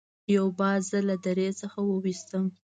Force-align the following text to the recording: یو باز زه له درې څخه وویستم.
یو 0.35 0.45
باز 0.59 0.81
زه 0.91 0.99
له 1.09 1.15
درې 1.25 1.47
څخه 1.61 1.79
وویستم. 1.83 2.45